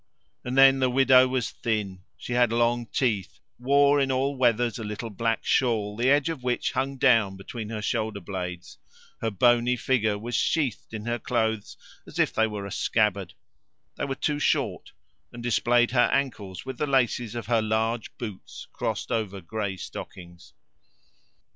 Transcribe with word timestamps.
And 0.43 0.57
then 0.57 0.79
the 0.79 0.89
widow 0.89 1.27
was 1.27 1.51
thin; 1.51 2.01
she 2.17 2.33
had 2.33 2.51
long 2.51 2.87
teeth; 2.87 3.37
wore 3.59 3.99
in 3.99 4.11
all 4.11 4.35
weathers 4.35 4.79
a 4.79 4.83
little 4.83 5.11
black 5.11 5.45
shawl, 5.45 5.95
the 5.95 6.09
edge 6.09 6.27
of 6.27 6.41
which 6.41 6.71
hung 6.71 6.97
down 6.97 7.37
between 7.37 7.69
her 7.69 7.83
shoulder 7.83 8.19
blades; 8.19 8.79
her 9.21 9.29
bony 9.29 9.75
figure 9.75 10.17
was 10.17 10.33
sheathed 10.33 10.91
in 10.91 11.05
her 11.05 11.19
clothes 11.19 11.77
as 12.07 12.17
if 12.17 12.33
they 12.33 12.47
were 12.47 12.65
a 12.65 12.71
scabbard; 12.71 13.35
they 13.95 14.05
were 14.05 14.15
too 14.15 14.39
short, 14.39 14.91
and 15.31 15.43
displayed 15.43 15.91
her 15.91 16.09
ankles 16.11 16.65
with 16.65 16.79
the 16.79 16.87
laces 16.87 17.35
of 17.35 17.45
her 17.45 17.61
large 17.61 18.17
boots 18.17 18.65
crossed 18.73 19.11
over 19.11 19.39
grey 19.39 19.77
stockings. 19.77 20.55